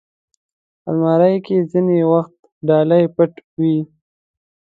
[0.89, 2.35] الماري کې ځینې وخت
[2.67, 3.77] ډالۍ پټ وي